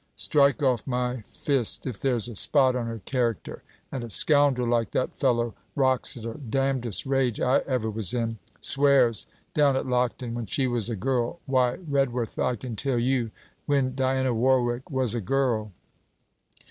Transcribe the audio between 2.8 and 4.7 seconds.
her character! And a scoundrel